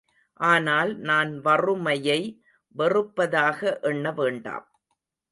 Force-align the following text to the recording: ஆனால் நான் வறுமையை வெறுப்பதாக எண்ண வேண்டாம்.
ஆனால் 0.39 0.91
நான் 0.99 1.31
வறுமையை 1.39 2.17
வெறுப்பதாக 2.75 3.59
எண்ண 3.81 4.11
வேண்டாம். 4.11 4.65